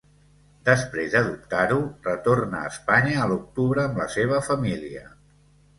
Després 0.69 1.11
de 1.17 1.21
dubtar-ho, 1.27 1.77
retorna 2.09 2.63
a 2.63 2.73
Espanya 2.73 3.15
a 3.19 3.29
l'octubre 3.35 3.87
amb 3.87 4.05
la 4.05 4.13
seva 4.19 4.45
família. 4.51 5.07